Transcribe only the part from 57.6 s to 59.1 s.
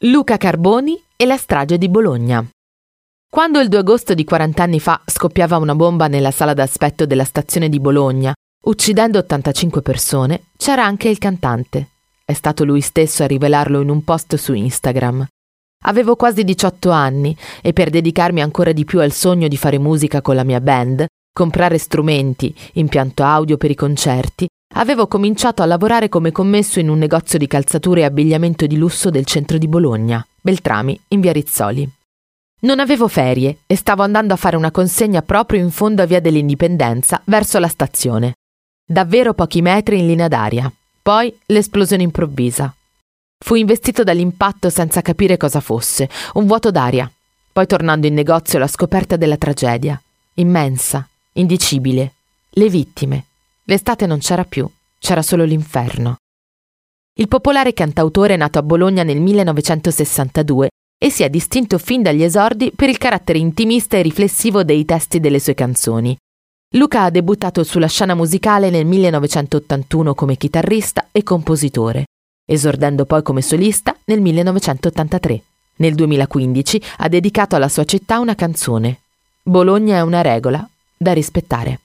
cantautore è nato a Bologna